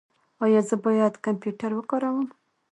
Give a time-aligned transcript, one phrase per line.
[0.43, 2.27] ایا زه باید کمپیوټر وکاروم؟